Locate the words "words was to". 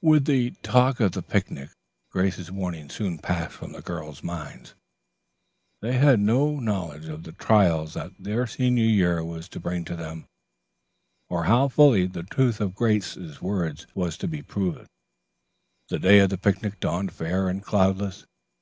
13.42-14.26